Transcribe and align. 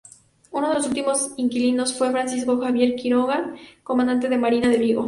Uno 0.49 0.69
de 0.69 0.73
los 0.73 0.87
últimos 0.87 1.31
inquilinos 1.37 1.95
fue 1.95 2.09
Francisco 2.09 2.57
Javier 2.57 2.95
Quiroga, 2.95 3.53
comandante 3.83 4.29
de 4.29 4.37
Marina 4.39 4.67
de 4.67 4.79
Vigo. 4.79 4.99